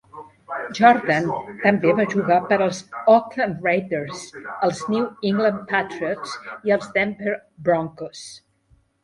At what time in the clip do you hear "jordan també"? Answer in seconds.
0.77-1.91